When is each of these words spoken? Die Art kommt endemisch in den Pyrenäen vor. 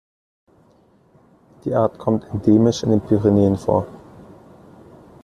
Die 1.63 1.75
Art 1.75 1.99
kommt 1.99 2.23
endemisch 2.33 2.81
in 2.81 2.89
den 2.89 3.01
Pyrenäen 3.01 3.55
vor. 3.55 3.85